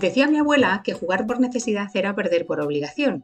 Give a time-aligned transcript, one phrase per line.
[0.00, 3.22] Decía mi abuela que jugar por necesidad era perder por obligación.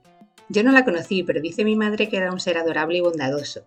[0.50, 3.64] Yo no la conocí, pero dice mi madre que era un ser adorable y bondadoso.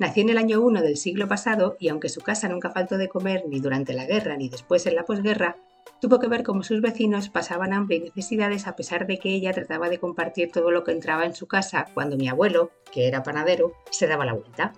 [0.00, 3.08] Nació en el año 1 del siglo pasado y aunque su casa nunca faltó de
[3.08, 5.56] comer ni durante la guerra ni después en la posguerra,
[6.00, 9.52] tuvo que ver cómo sus vecinos pasaban hambre y necesidades a pesar de que ella
[9.52, 13.22] trataba de compartir todo lo que entraba en su casa cuando mi abuelo, que era
[13.22, 14.72] panadero, se daba la vuelta.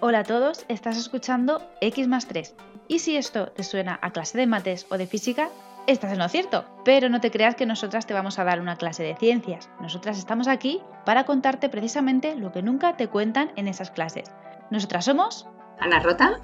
[0.00, 2.56] Hola a todos, estás escuchando X más 3.
[2.90, 5.48] Y si esto te suena a clase de mates o de física,
[5.86, 6.64] estás en lo cierto.
[6.84, 9.70] Pero no te creas que nosotras te vamos a dar una clase de ciencias.
[9.80, 14.32] Nosotras estamos aquí para contarte precisamente lo que nunca te cuentan en esas clases.
[14.72, 15.46] Nosotras somos
[15.78, 16.40] Ana Rota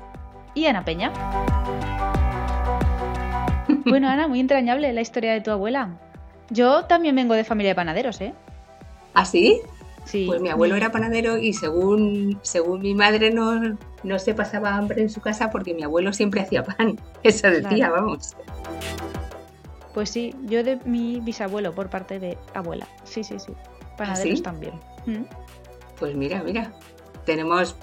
[0.55, 1.13] y Ana Peña.
[3.85, 5.99] Bueno, Ana, muy entrañable la historia de tu abuela.
[6.51, 8.35] Yo también vengo de familia de panaderos, ¿eh?
[9.15, 9.63] ¿Ah, sí?
[10.05, 10.27] Sí.
[10.29, 15.03] Pues mi abuelo era panadero y según, según mi madre no, no se pasaba hambre
[15.03, 16.99] en su casa porque mi abuelo siempre hacía pan.
[17.23, 18.37] Eso decía, vamos.
[19.93, 22.87] Pues sí, yo de mi bisabuelo por parte de abuela.
[23.05, 23.53] Sí, sí, sí.
[23.97, 24.43] Panaderos ¿Sí?
[24.43, 24.75] también.
[25.07, 25.25] Mm.
[25.99, 26.73] Pues mira, mira,
[27.25, 27.77] tenemos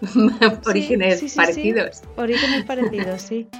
[0.66, 1.36] orígenes sí, sí, sí.
[1.36, 2.02] parecidos.
[2.16, 3.48] Orígenes parecidos, sí.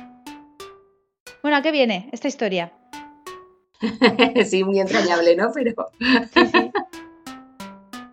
[1.40, 2.72] Bueno, ¿a qué viene esta historia?
[4.44, 4.64] Sí.
[4.64, 5.52] muy entrañable, ¿no?
[5.52, 5.72] Pero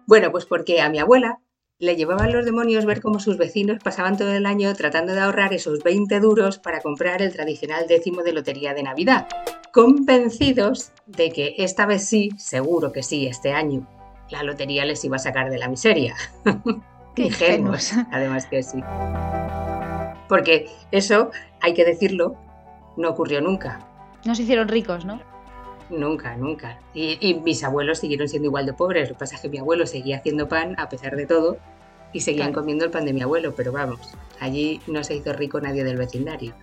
[0.06, 1.40] bueno, pues porque a mi abuela
[1.80, 5.54] le llevaban los demonios ver cómo sus vecinos pasaban todo el año tratando de ahorrar
[5.54, 9.28] esos 20 duros para comprar el tradicional décimo de lotería de Navidad,
[9.74, 13.88] convencidos de que esta vez sí, seguro que sí, este año,
[14.30, 16.16] la lotería les iba a sacar de la miseria.
[17.16, 18.80] Qué Ingenuos, además que sí.
[20.30, 22.36] Porque eso, hay que decirlo,
[22.98, 23.86] no ocurrió nunca.
[24.26, 25.22] No se hicieron ricos, ¿no?
[25.90, 26.80] Nunca, nunca.
[26.94, 29.10] Y, y mis abuelos siguieron siendo igual de pobres.
[29.10, 31.58] Lo que pasa es que mi abuelo seguía haciendo pan a pesar de todo
[32.14, 32.62] y seguían Claro.
[32.62, 34.00] comiendo el pan de mi abuelo, pero vamos,
[34.40, 36.54] allí no se hizo rico nadie del vecindario.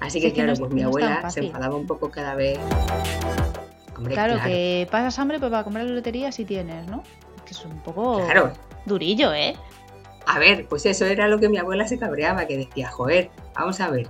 [0.00, 2.58] Así Sí, que claro, no pues mi no abuela se enfadaba un poco cada vez.
[3.96, 7.02] Hombre, Claro, claro, que pasas hambre, pero para comprar la lotería sí tienes, ¿no?
[7.46, 8.52] Que es un poco claro.
[8.84, 9.54] durillo, ¿eh?
[10.26, 13.80] A ver, pues eso era lo que mi abuela se cabreaba, que decía, joder, vamos
[13.80, 14.08] a ver,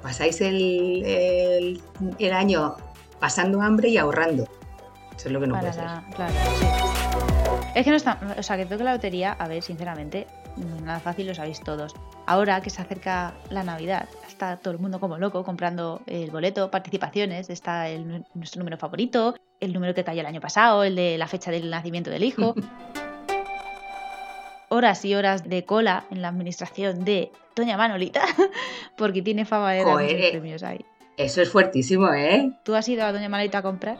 [0.00, 1.80] pasáis el, el,
[2.18, 2.76] el año
[3.20, 4.44] pasando hambre y ahorrando.
[5.16, 5.84] Eso es lo que no puede ser.
[5.84, 6.66] la- Claro, sí.
[7.74, 8.18] Es que no está.
[8.38, 10.26] O sea, que creo que la lotería, a ver, sinceramente,
[10.82, 11.94] nada fácil, lo sabéis todos.
[12.26, 16.70] Ahora que se acerca la Navidad, está todo el mundo como loco comprando el boleto,
[16.70, 21.18] participaciones, está el- nuestro número favorito, el número que cayó el año pasado, el de
[21.18, 22.54] la fecha del nacimiento del hijo.
[24.72, 28.22] Horas y horas de cola en la administración de Doña Manolita,
[28.96, 30.28] porque tiene fama de dar eh.
[30.30, 30.84] premios ahí.
[31.16, 32.52] Eso es fuertísimo, ¿eh?
[32.64, 33.96] ¿Tú has ido a Doña Manolita a comprar?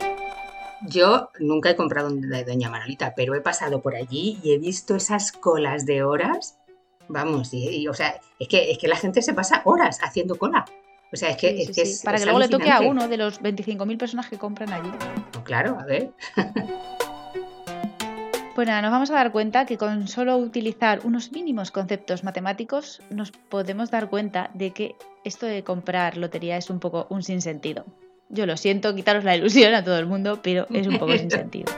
[0.88, 4.97] Yo nunca he comprado de Doña Manolita, pero he pasado por allí y he visto
[4.97, 6.56] esas colas de horas.
[7.09, 10.37] Vamos, y, y, o sea, es que, es que la gente se pasa horas haciendo
[10.37, 10.65] cola.
[11.12, 11.93] O sea, es que, Sí, es, sí, que sí.
[11.93, 14.72] es- Para es que luego le toque a uno de los 25.000 personas que compran
[14.72, 14.91] allí.
[15.32, 16.12] Pues Claro, a ver.
[18.54, 23.00] Pues nada, nos vamos a dar cuenta que con solo utilizar unos mínimos conceptos matemáticos
[23.09, 27.84] nos podemos dar cuenta de que esto de comprar lotería es un poco un sinsentido.
[28.28, 31.31] Yo lo siento, quitaros la ilusión a todo el mundo, pero es un poco sin
[31.31, 31.72] sentido.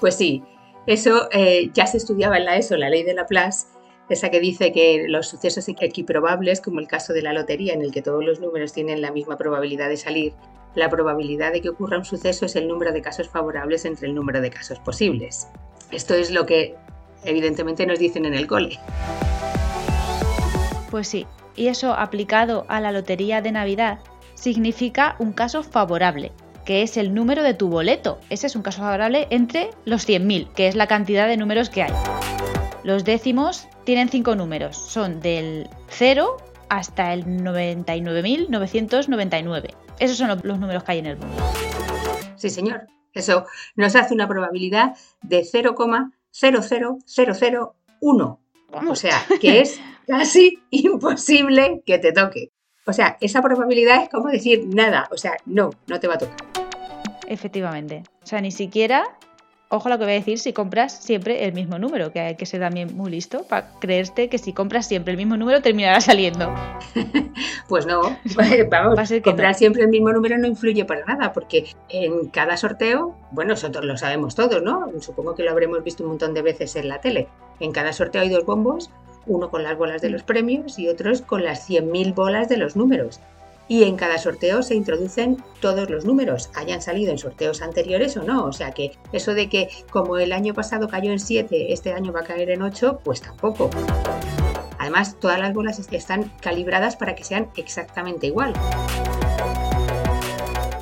[0.00, 0.42] Pues sí,
[0.86, 3.66] eso eh, ya se estudiaba en la ESO, la ley de Laplace,
[4.08, 7.92] esa que dice que los sucesos equiprobables, como el caso de la lotería, en el
[7.92, 10.32] que todos los números tienen la misma probabilidad de salir,
[10.74, 14.14] la probabilidad de que ocurra un suceso es el número de casos favorables entre el
[14.14, 15.48] número de casos posibles.
[15.90, 16.74] Esto es lo que
[17.24, 18.78] evidentemente nos dicen en el cole.
[20.90, 21.26] Pues sí,
[21.56, 23.98] y eso aplicado a la lotería de Navidad
[24.34, 26.32] significa un caso favorable,
[26.64, 28.18] que es el número de tu boleto.
[28.30, 31.82] Ese es un caso favorable entre los 100.000, que es la cantidad de números que
[31.82, 31.92] hay.
[32.84, 36.36] Los décimos tienen cinco números, son del 0
[36.70, 39.74] hasta el 99.999.
[39.98, 41.36] Esos son lo- los números que hay en el mundo.
[42.36, 42.86] Sí, señor.
[43.12, 48.38] Eso nos hace una probabilidad de 0,00001.
[48.88, 52.50] O sea, que es casi imposible que te toque.
[52.86, 55.08] O sea, esa probabilidad es como decir nada.
[55.12, 56.36] O sea, no, no te va a tocar.
[57.28, 58.02] efectivamente.
[58.22, 59.04] O sea, ni siquiera,
[59.68, 62.36] ojo a lo que voy a decir, si compras siempre el mismo número, que hay
[62.36, 66.00] que ser también muy listo para creerte que si compras siempre el mismo número terminará
[66.00, 66.52] saliendo.
[67.68, 68.00] Pues no,
[68.70, 69.58] vamos, Va a ser que comprar no.
[69.58, 73.96] siempre el mismo número no influye para nada, porque en cada sorteo, bueno, nosotros lo
[73.98, 74.90] sabemos todos, ¿no?
[75.00, 77.28] Supongo que lo habremos visto un montón de veces en la tele.
[77.60, 78.90] En cada sorteo hay dos bombos,
[79.28, 82.74] uno con las bolas de los premios y otros con las 100.000 bolas de los
[82.74, 83.20] números.
[83.68, 88.22] Y en cada sorteo se introducen todos los números, hayan salido en sorteos anteriores o
[88.22, 88.46] no.
[88.46, 92.12] O sea que eso de que como el año pasado cayó en 7, este año
[92.12, 93.68] va a caer en 8, pues tampoco.
[94.78, 98.54] Además, todas las bolas están calibradas para que sean exactamente igual.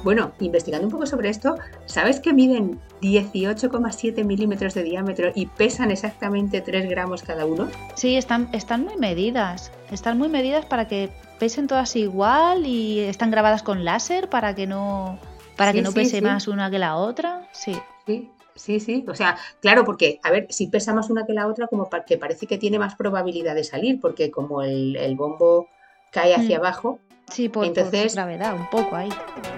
[0.04, 1.56] Bueno, investigando un poco sobre esto,
[1.87, 7.69] ¿sabes que miden 18,7 milímetros de diámetro y pesan exactamente 3 gramos cada uno?
[7.94, 9.72] Sí, están, están muy medidas.
[9.90, 14.66] Están muy medidas para que pesen todas igual y están grabadas con láser para que
[14.66, 15.19] no,
[15.56, 17.48] para que no pese más una que la otra.
[17.52, 17.76] Sí.
[18.06, 19.04] Sí, sí, sí.
[19.08, 22.19] O sea, claro, porque, a ver, si pesa más una que la otra, como que
[22.19, 25.69] parece que tiene más probabilidad de salir, porque como el, bombo
[26.12, 26.60] cae hacia mm.
[26.60, 27.00] abajo,
[27.31, 29.08] Sí, por, Entonces, gravedad, un poco ahí.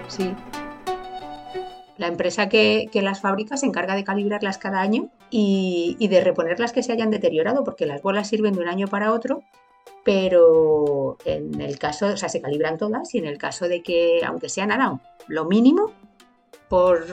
[0.07, 0.33] Sí.
[1.99, 6.71] La empresa que, las fabrica se encarga de calibrarlas cada año y, de reponer las
[6.71, 9.43] que se hayan deteriorado, porque las bolas sirven de un año para otro,
[10.05, 14.21] pero en el caso, o sea, se calibran todas y en el caso de que,
[14.25, 15.91] aunque sea nada, lo mínimo,
[16.69, 17.05] por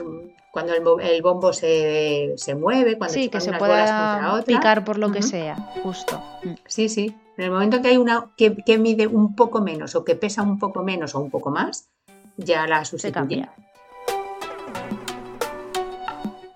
[0.53, 5.57] cuando el, bombo se, mueve, cuando sí, que se pueda picar por lo que sea,
[5.83, 6.23] justo.
[6.43, 6.53] Mm.
[6.65, 7.13] Sí, sí.
[7.37, 10.57] En el momento que hay una que, mide un poco menos o que pesa un
[10.57, 11.89] poco menos o un poco más,
[12.37, 13.49] ya la sustituye.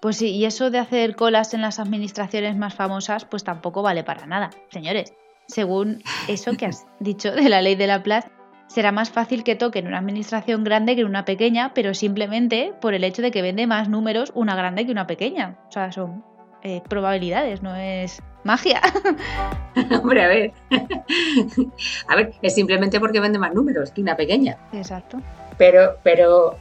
[0.01, 4.03] Pues sí, y eso de hacer colas en las administraciones más famosas, pues tampoco vale
[4.03, 4.49] para nada.
[4.69, 5.13] Señores,
[5.47, 8.31] según eso que has dicho de la ley de la Plaza,
[8.67, 12.73] será más fácil que toque en una administración grande que en una pequeña, pero simplemente
[12.81, 15.59] por el hecho de que vende más números una grande que una pequeña.
[15.67, 16.23] O sea, son
[16.63, 18.81] eh, probabilidades, no es magia.
[20.01, 20.53] Hombre, a ver.
[22.07, 24.57] a ver, es simplemente porque vende más números que una pequeña.
[24.73, 25.21] Exacto.
[25.57, 26.57] Pero, pero,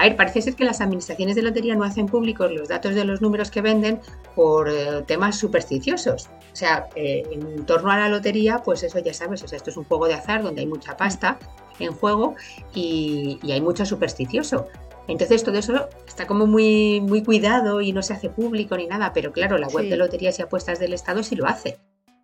[0.00, 3.04] a ver, parece ser que las administraciones de lotería no hacen públicos los datos de
[3.04, 4.00] los números que venden
[4.34, 6.30] por eh, temas supersticiosos.
[6.50, 9.68] O sea, eh, en torno a la lotería, pues eso ya sabes, o sea, esto
[9.68, 11.38] es un juego de azar donde hay mucha pasta
[11.80, 12.34] en juego
[12.74, 14.68] y, y hay mucho supersticioso.
[15.06, 19.12] Entonces todo eso está como muy, muy cuidado y no se hace público ni nada,
[19.12, 21.78] pero claro, la web de loterías y apuestas del Estado sí lo hace.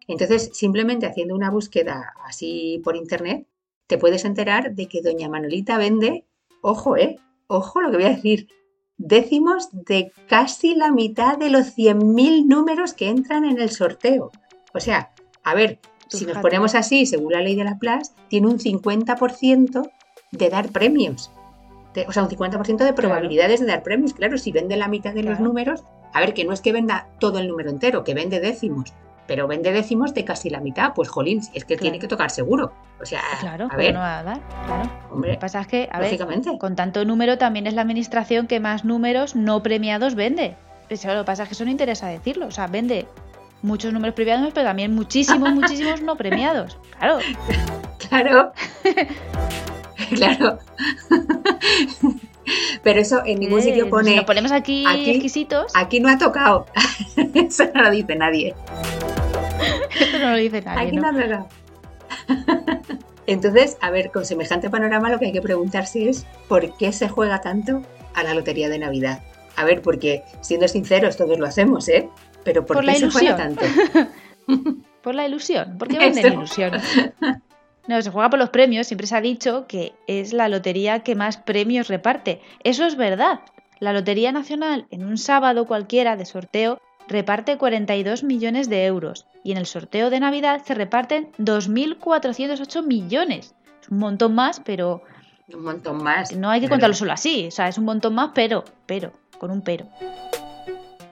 [0.08, 3.46] Entonces, simplemente haciendo una búsqueda así por internet,
[3.86, 6.24] te puedes enterar de que doña Manolita vende,
[6.62, 8.48] ojo, eh, ojo lo que voy a decir,
[8.96, 14.30] décimos de casi la mitad de los 100.000 números que entran en el sorteo.
[14.74, 15.12] O sea,
[15.44, 15.78] a ver,
[16.08, 19.90] si nos ponemos así, según la ley de la PLAS, tiene un 50%
[20.32, 21.30] de dar premios.
[22.06, 24.12] O sea, un 50% de probabilidades de dar premios.
[24.12, 25.82] Claro, si vende la mitad de los números,
[26.12, 28.92] a ver, que no es que venda todo el número entero, que vende décimos,
[29.26, 32.72] pero vende décimos de casi la mitad, pues jolín, es que tiene que tocar seguro.
[33.00, 33.94] O sea, claro, a ver.
[33.94, 34.40] No va a dar?
[34.66, 34.90] Claro.
[35.10, 36.18] Hombre, lo que pasa es que, a ver,
[36.58, 40.56] con tanto número también es la administración que más números no premiados vende.
[40.88, 42.46] Eso lo que pasa es que eso no interesa decirlo.
[42.46, 43.06] O sea, vende
[43.62, 46.78] muchos números premiados, pero también muchísimos, muchísimos no premiados.
[46.98, 47.18] Claro.
[48.08, 48.52] Claro.
[50.14, 50.58] claro.
[52.82, 54.10] Pero eso en ningún sitio pone.
[54.10, 55.72] Si nos ponemos aquí, exquisitos.
[55.74, 56.66] Aquí no ha tocado.
[57.34, 58.54] eso no lo dice nadie.
[60.00, 60.88] Eso no lo dice nadie.
[60.88, 61.48] Aquí no, tocado.
[63.26, 67.08] Entonces, a ver, con semejante panorama lo que hay que preguntarse es ¿por qué se
[67.08, 67.82] juega tanto
[68.14, 69.20] a la lotería de Navidad?
[69.56, 72.08] A ver, porque siendo sinceros, todos lo hacemos, ¿eh?
[72.44, 73.62] Pero ¿por, qué se juega tanto?
[75.02, 75.76] por la ilusión.
[75.78, 76.72] ¿Por qué venden ilusión?
[77.88, 81.14] No, se juega por los premios, siempre se ha dicho que es la lotería que
[81.14, 82.40] más premios reparte.
[82.64, 83.40] Eso es verdad.
[83.78, 89.52] La Lotería Nacional en un sábado cualquiera de sorteo reparte 42 millones de euros y
[89.52, 93.54] en el sorteo de Navidad se reparten 2.408 millones.
[93.82, 95.02] Es un montón más, pero...
[95.52, 96.32] Un montón más.
[96.32, 99.50] No hay que contarlo solo así, o sea, es un montón más, pero, pero, con
[99.50, 99.86] un pero.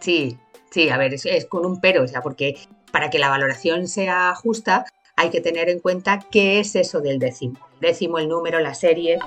[0.00, 0.36] Sí,
[0.70, 2.58] sí, a ver, es, es con un pero, o sea, porque
[2.90, 4.84] para que la valoración sea justa,
[5.16, 7.58] hay que tener en cuenta qué es eso del décimo.
[7.74, 9.18] El décimo, el número, la serie.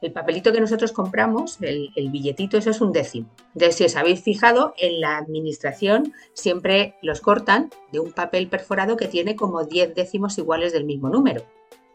[0.00, 3.28] El papelito que nosotros compramos, el, billetito, eso es un décimo.
[3.54, 8.96] Entonces, si os habéis fijado, en la administración siempre los cortan de un papel perforado
[8.96, 11.42] que tiene como 10 décimos iguales del mismo número.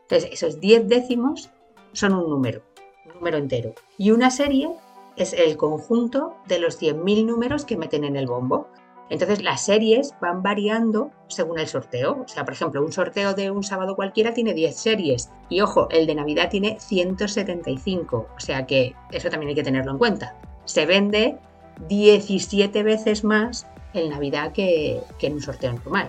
[0.01, 1.49] Entonces, esos 10 décimos
[1.93, 2.61] son un número,
[3.05, 3.73] un número entero.
[3.97, 4.69] Y una serie
[5.15, 8.67] es el conjunto de los 100.000 números que meten en el bombo.
[9.09, 12.23] Entonces las series van variando según el sorteo.
[12.25, 15.29] O sea, por ejemplo, un sorteo de un sábado cualquiera tiene 10 series.
[15.49, 18.27] Y ojo, el de Navidad tiene 175.
[18.35, 20.35] O sea que eso también hay que tenerlo en cuenta.
[20.65, 21.37] Se vende
[21.87, 26.07] 17 veces más en Navidad que, en un sorteo normal.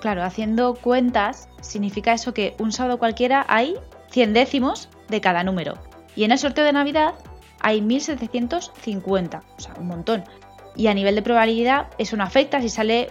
[0.00, 3.74] Claro, haciendo cuentas, significa eso que un sábado cualquiera hay
[4.10, 5.74] 100 décimos de cada número.
[6.14, 7.14] Y en el sorteo de Navidad
[7.60, 10.24] hay 1750, o sea, un montón
[10.78, 13.10] y a nivel de probabilidad eso no afecta si sale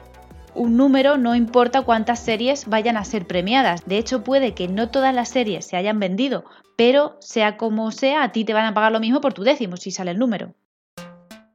[0.56, 3.86] un número, no importa cuántas series vayan a ser premiadas.
[3.86, 6.46] De hecho, puede que no todas las series se hayan vendido,
[6.76, 9.78] pero sea como sea, a ti te van a pagar lo mismo por tu décimo
[9.78, 10.56] si sale el número.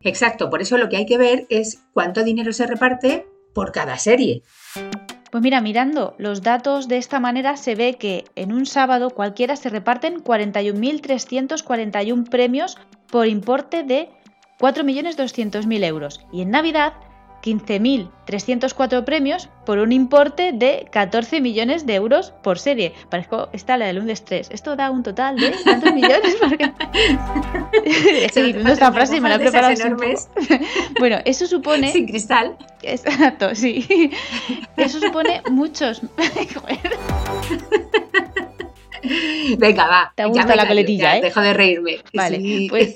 [0.03, 3.99] Exacto, por eso lo que hay que ver es cuánto dinero se reparte por cada
[3.99, 4.45] serie.
[5.31, 9.57] Pues mira, mirando los datos de esta manera se ve que en un sábado cualquiera
[9.57, 12.77] se reparten 41.341 premios
[13.11, 14.11] por importe de
[14.63, 16.21] 4.200.000 euros.
[16.33, 16.93] Y en Navidad
[17.43, 22.95] 15.304 premios por un importe de 14 millones de euros por serie.
[23.11, 24.51] Parezco esta la del 1 3.
[24.53, 26.37] Esto da un total de ¿cuántos millones?
[26.41, 26.73] Porque...
[28.33, 30.29] sí, esta frase me la he preparado enormes.
[31.01, 31.91] Bueno, eso supone...
[31.91, 32.57] Sin cristal.
[32.83, 34.13] Exacto, sí.
[34.77, 36.03] Eso supone muchos...
[39.59, 40.13] Venga, va.
[40.15, 41.23] Te gusta la coletilla, ¿eh?
[41.23, 41.99] Dejo de reírme.
[42.15, 42.95] Vale, pues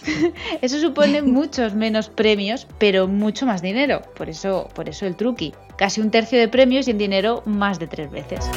[0.62, 4.02] eso supone muchos menos premios, pero mucho más dinero.
[4.16, 5.52] Por eso, por eso el truqui.
[5.76, 8.50] Casi un tercio de premios y en dinero más de tres veces.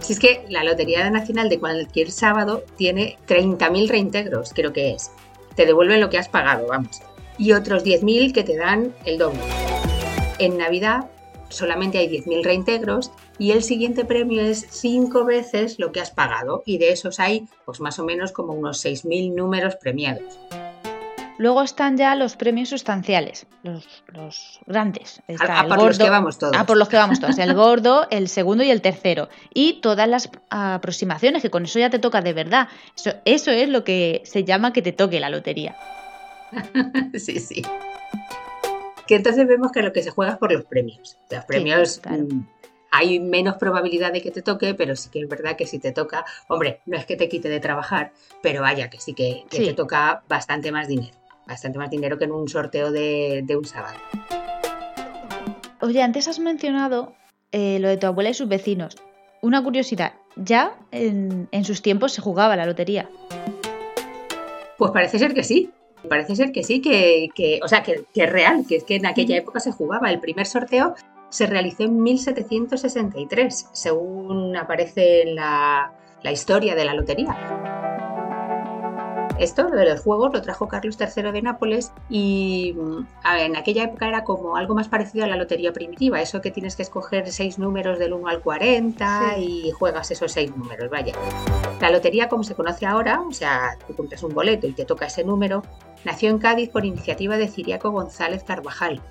[0.00, 5.10] Si es que la Lotería Nacional de cualquier sábado tiene 30.000 reintegros, creo que es.
[5.56, 7.00] Te devuelven lo que has pagado, vamos.
[7.38, 9.40] Y otros 10.000 que te dan el doble.
[10.38, 11.06] En Navidad
[11.54, 16.62] solamente hay 10.000 reintegros y el siguiente premio es cinco veces lo que has pagado
[16.66, 20.38] y de esos hay pues más o menos como unos 6.000 números premiados.
[21.36, 25.20] Luego están ya los premios sustanciales, los, grandes.
[25.40, 26.56] a, por los que vamos todos.
[26.56, 27.38] A por los que vamos todos.
[27.38, 29.28] El gordo, el segundo y el tercero.
[29.52, 32.68] Y todas las aproximaciones, que con eso ya te toca de verdad.
[32.96, 35.76] Eso, eso es lo que se llama que te toque la lotería.
[37.14, 37.62] sí, sí
[39.06, 41.18] que entonces vemos que lo que se juega es por los premios.
[41.30, 42.40] Los premios mm,
[42.90, 45.92] hay menos probabilidad de que te toque, pero sí que es verdad que si te
[45.92, 49.74] toca, hombre, no es que te quite de trabajar, pero vaya que sí que, te
[49.74, 53.98] toca bastante más dinero, bastante más dinero que en un sorteo de, un sábado.
[55.80, 57.14] Oye, antes has mencionado
[57.52, 58.96] eh, lo de tu abuela y sus vecinos.
[59.42, 63.10] Una curiosidad, ya en, en sus tiempos se jugaba la lotería.
[64.78, 65.70] Pues parece ser que sí.
[66.08, 69.36] Parece ser que sí, que, o sea, que, es real, que es que en aquella
[69.36, 70.10] época se jugaba.
[70.10, 70.94] El primer sorteo
[71.30, 75.92] se realizó en 1763, según aparece en la,
[76.22, 77.73] la historia de la lotería.
[79.38, 82.74] Esto, lo de los juegos, lo trajo Carlos III de Nápoles y
[83.38, 86.76] en aquella época era como algo más parecido a la lotería primitiva, eso que tienes
[86.76, 91.14] que escoger seis números del 1 al 40 y juegas esos seis números, vaya.
[91.80, 95.06] La lotería como se conoce ahora, o sea, tú compras un boleto y te toca
[95.06, 95.62] ese número,
[96.04, 99.02] nació en Cádiz por iniciativa de Ciriaco González Carvajal,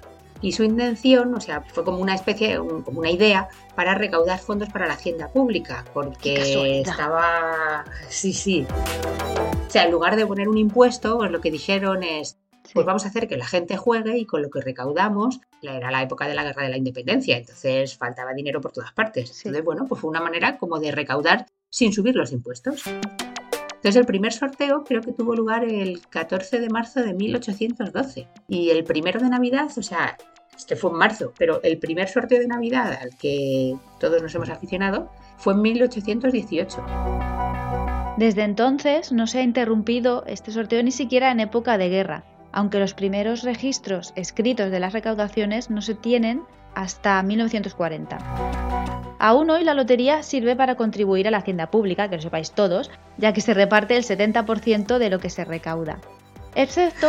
[0.41, 4.67] y su intención, o sea, fue como una especie, como una idea para recaudar fondos
[4.67, 8.67] para la hacienda pública, porque estaba, sí, sí.
[9.73, 12.37] O sea, en lugar de poner un impuesto, pues lo que dijeron es,
[12.75, 16.03] pues vamos a hacer que la gente juegue y con lo que recaudamos, era la
[16.03, 19.35] época de la guerra de la independencia, entonces faltaba dinero por todas partes.
[19.35, 22.83] Entonces, bueno, pues fue una manera como de recaudar sin subir los impuestos.
[22.85, 28.69] Entonces el primer sorteo creo que tuvo lugar el 14 de marzo de 1812 y
[28.69, 30.19] el primero de Navidad, o sea,
[30.55, 34.49] este fue en marzo, pero el primer sorteo de Navidad al que todos nos hemos
[34.51, 37.42] aficionado fue en 1818.
[38.17, 42.79] Desde entonces no se ha interrumpido este sorteo ni siquiera en época de guerra, aunque
[42.79, 46.43] los primeros registros escritos de las recaudaciones no se tienen
[46.75, 48.17] hasta 1940.
[49.17, 52.91] Aún hoy la lotería sirve para contribuir a la hacienda pública, que lo sepáis todos,
[53.17, 55.99] ya que se reparte el 70% de lo que se recauda.
[56.55, 57.07] Excepto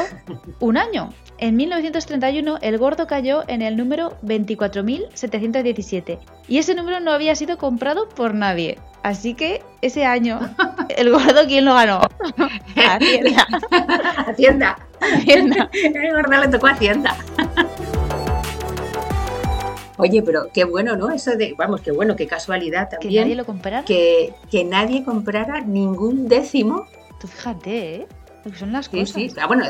[0.60, 7.12] un año, en 1931 el gordo cayó en el número 24.717 y ese número no
[7.12, 8.78] había sido comprado por nadie.
[9.02, 10.40] Así que ese año,
[10.96, 12.00] el gordo, ¿quién lo ganó?
[12.76, 13.46] Hacienda.
[14.26, 14.78] Hacienda.
[15.00, 15.70] Hacienda.
[15.74, 17.16] El gordo le tocó Hacienda.
[19.98, 21.10] Oye, pero qué bueno, ¿no?
[21.10, 23.12] Eso de, vamos, qué bueno, qué casualidad también.
[23.12, 23.84] Que nadie lo comprara.
[23.84, 26.86] Que, que nadie comprara ningún décimo.
[27.20, 28.06] Tú fíjate, ¿eh?
[28.44, 29.10] Lo que son las cosas.
[29.10, 29.36] Sí, sí.
[29.40, 29.64] Ah, bueno,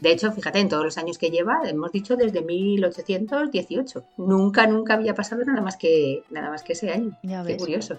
[0.00, 4.04] de hecho, fíjate, en todos los años que lleva, hemos dicho desde 1818.
[4.18, 7.18] Nunca, nunca había pasado nada más que, nada más que ese año.
[7.46, 7.98] Qué curioso.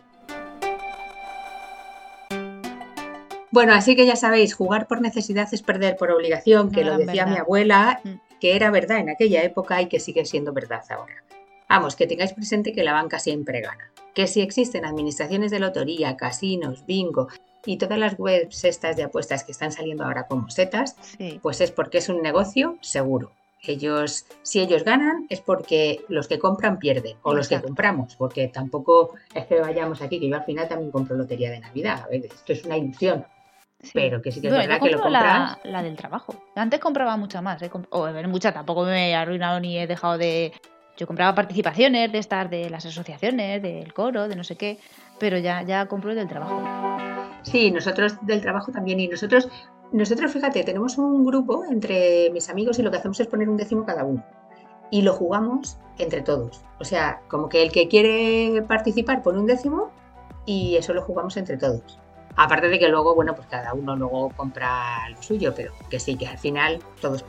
[3.52, 7.26] Bueno, así que ya sabéis, jugar por necesidad es perder por obligación, que lo decía
[7.26, 8.40] mi abuela, mm.
[8.40, 11.24] que era verdad en aquella época y que sigue siendo verdad ahora.
[11.68, 13.92] Vamos, que tengáis presente que la banca siempre gana.
[14.14, 17.28] Que si existen administraciones de lotería, casinos, bingo
[17.66, 20.96] y todas las webs estas de apuestas que están saliendo ahora como setas,
[21.42, 23.32] pues es porque es un negocio seguro.
[23.62, 28.48] Ellos, si ellos ganan, es porque los que compran pierden, o los que compramos, porque
[28.48, 32.04] tampoco es que vayamos aquí, que yo al final también compro lotería de Navidad.
[32.06, 33.26] A ver, esto es una ilusión.
[33.94, 35.58] Pero que sí que es verdad que lo compras.
[35.64, 36.36] La, del trabajo.
[36.56, 37.72] Antes compraba mucha más, ¿eh?
[37.90, 40.54] o ver, mucha, tampoco me he arruinado ni he dejado de.
[40.98, 44.80] Yo compraba participaciones de estas, de las asociaciones, del coro, de no sé qué,
[45.18, 47.09] pero ya, ya compro el del trabajo.
[47.44, 49.00] Sí, nosotros del trabajo también.
[49.00, 49.50] Y nosotros,
[49.92, 53.58] nosotros, fíjate, tenemos un grupo entre mis amigos y lo que hacemos es poner un
[53.58, 54.24] décimo cada uno.
[54.92, 56.62] y lo jugamos entre todos.
[56.80, 59.92] O sea, como que el que quiere participar pone un décimo
[60.46, 62.00] y eso lo jugamos entre todos.
[62.36, 66.16] Aparte de que luego, bueno, pues cada uno luego compra lo suyo, pero que sí,
[66.16, 67.26] que al final todos.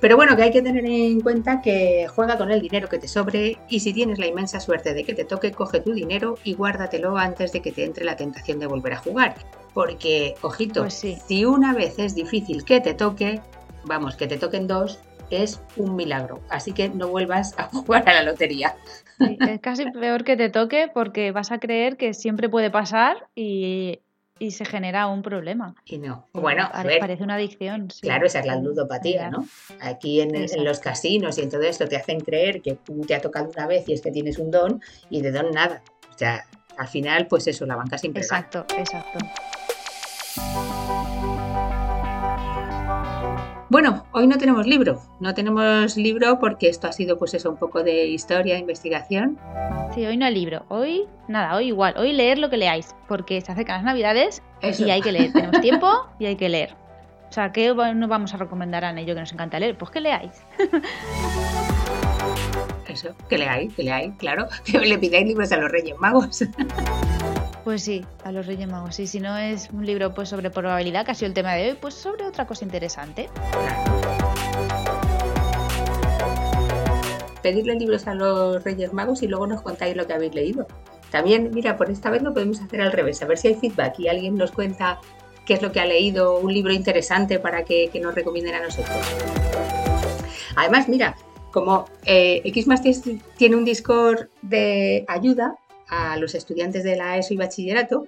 [0.00, 3.08] Pero bueno, que hay que tener en cuenta que juega con el dinero que te
[3.08, 6.54] sobre y si tienes la inmensa suerte de que te toque, coge tu dinero y
[6.54, 9.34] guárdatelo antes de que te entre la tentación de volver a jugar.
[9.74, 11.18] Porque, ojito, Pues sí.
[11.26, 13.40] si una vez es difícil que te toque,
[13.84, 15.00] vamos, que te toquen dos,
[15.30, 16.40] es un milagro.
[16.48, 18.76] Así que no vuelvas a jugar a la lotería.
[19.18, 23.28] Sí, es casi peor que te toque porque vas a creer que siempre puede pasar
[23.34, 24.00] y,
[24.38, 25.74] y se genera un problema.
[25.84, 26.28] Y no.
[26.32, 27.90] Bueno, a Pare- ver, Parece una adicción.
[27.90, 28.00] sí.
[28.02, 29.46] Claro, esa es la ludopatía, ¿no?
[29.80, 30.32] Aquí en,
[30.64, 33.66] los casinos y en todo esto te hacen creer que tú te ha tocado una
[33.66, 34.80] vez y es que tienes un don
[35.10, 35.82] y de don nada.
[36.14, 36.44] O sea,
[36.76, 38.22] al final, pues eso, la banca siempre.
[38.22, 39.18] Exacto, exacto.
[43.70, 45.02] Bueno, hoy no tenemos libro.
[45.20, 49.38] No tenemos libro porque esto ha sido, pues eso, un poco de historia, investigación.
[49.94, 50.64] Sí, hoy no hay libro.
[50.68, 51.94] Hoy, nada, hoy igual.
[51.98, 54.86] Hoy leer lo que leáis, porque se acercan las navidades Eso.
[54.86, 55.32] y hay que leer.
[55.34, 56.74] Tenemos tiempo y hay que leer.
[57.28, 59.76] O sea, ¿qué nos vamos a recomendar a ello que nos encanta leer?
[59.76, 60.32] Pues que leáis.
[62.88, 64.46] Eso, que leáis, que leáis, claro.
[64.64, 66.42] Que le pidáis libros a los Reyes Magos.
[67.68, 68.98] Pues sí, a los Reyes Magos.
[68.98, 71.68] Y si no es un libro pues sobre probabilidad, que ha sido el tema de
[71.68, 73.28] hoy, pues sobre otra cosa interesante.
[77.42, 80.66] Pedirle libros a los Reyes Magos y luego nos contáis lo que habéis leído.
[81.10, 84.00] También, mira, por esta vez lo podemos hacer al revés, a ver si hay feedback
[84.00, 84.98] y alguien nos cuenta
[85.44, 88.96] qué es lo que ha leído, un libro interesante para que, nos recomienden a nosotros.
[90.56, 91.16] Además, mira,
[91.52, 92.50] como eh,
[93.36, 95.58] tiene un Discord de ayuda
[95.88, 98.06] a los estudiantes de la ESO y bachillerato,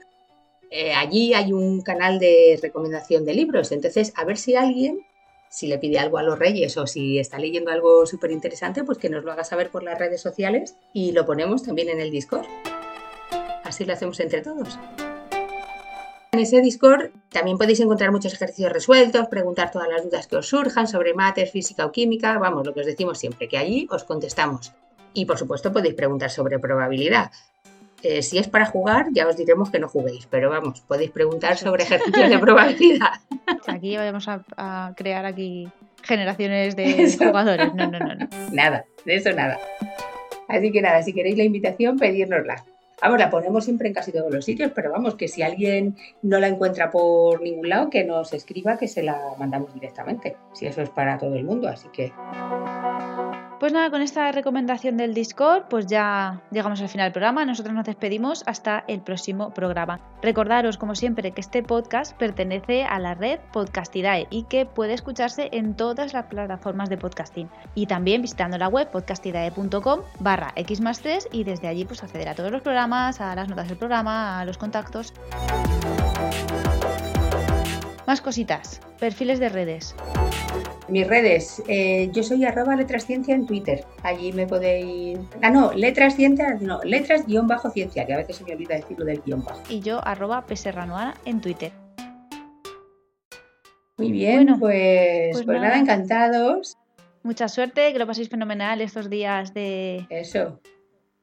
[0.71, 3.73] eh, allí hay un canal de recomendación de libros.
[3.73, 5.01] Entonces, a ver si alguien,
[5.49, 8.99] si le pide algo a los reyes o si está leyendo algo súper interesante, pues
[8.99, 12.11] que nos lo haga saber por las redes sociales y lo ponemos también en el
[12.11, 12.47] Discord.
[13.65, 14.79] Así lo hacemos entre todos.
[16.33, 20.47] En ese Discord también podéis encontrar muchos ejercicios resueltos, preguntar todas las dudas que os
[20.47, 24.05] surjan sobre mates, física o química, vamos, lo que os decimos siempre, que allí os
[24.05, 24.73] contestamos.
[25.13, 27.33] Y por supuesto podéis preguntar sobre probabilidad.
[28.03, 31.57] Eh, si es para jugar, ya os diremos que no juguéis, pero vamos, podéis preguntar
[31.59, 33.21] sobre ejercicios de probabilidad.
[33.67, 35.69] Aquí vamos a, a crear aquí
[36.03, 37.27] generaciones de Eso.
[37.27, 37.75] jugadores.
[37.75, 38.29] No, no, no, no.
[38.53, 39.59] Nada, de eso nada.
[40.49, 42.65] Así que nada, si queréis la invitación, pedírnosla.
[43.03, 46.39] Vamos, la ponemos siempre en casi todos los sitios, pero vamos, que si alguien no
[46.39, 50.37] la encuentra por ningún lado, que nos escriba, que se la mandamos directamente.
[50.53, 52.13] Si eso es para todo el mundo, así que
[53.61, 57.45] Pues nada, con esta recomendación del Discord, pues ya llegamos al final del programa.
[57.45, 60.01] Nosotros nos despedimos hasta el próximo programa.
[60.23, 65.51] Recordaros, como siempre, que este podcast pertenece a la red Podcastidae y que puede escucharse
[65.53, 67.51] en todas las plataformas de podcasting.
[67.75, 72.31] Y también visitando la web podcastidae.com barra x más 3 y desde allí pues acceder
[72.31, 75.13] a todos los programas, a las notas del programa, a los contactos.
[78.07, 79.95] Más cositas, perfiles de redes.
[80.91, 83.85] Mis redes, eh, yo soy arroba letrasciencia en Twitter.
[84.03, 85.19] Allí me podéis.
[85.43, 89.05] Ah, no, letrasciencia, no, letras guion bajo ciencia, que a veces se me olvida decirlo
[89.05, 89.61] del guion bajo.
[89.69, 91.73] Y yo arroba pserranuana en Twitter.
[93.99, 95.79] Muy bien, Bueno, pues, pues pues nada, nada.
[95.81, 96.77] encantados.
[97.23, 100.59] Mucha suerte, que lo paséis fenomenal estos días de, Eso.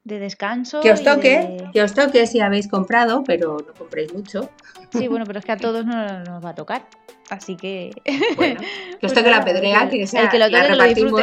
[0.04, 0.82] de descanso.
[0.82, 4.52] Que os toque, de- que os toque si habéis comprado, pero no compréis mucho.
[4.92, 6.84] Sí, bueno, pero es que a todos no nos va a tocar.
[7.30, 7.92] Así que.
[8.38, 8.60] Bueno,
[9.00, 10.84] que os Pues toque la pedrea, que- que sea, el que lo la toque, lo
[10.84, 11.22] repartimos.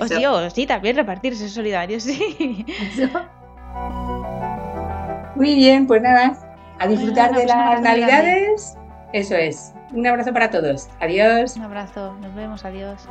[0.00, 2.64] O sí, o sí, también repartirse solidarios, sí.
[2.96, 3.08] eso.
[5.36, 6.36] Muy bien, pues nada,
[6.78, 8.76] a disfrutar Bueno, de las navidades.
[9.12, 9.72] Eso es.
[9.92, 10.88] Un abrazo para todos.
[11.00, 11.56] Adiós.
[11.56, 13.06] Un abrazo, nos vemos, adiós.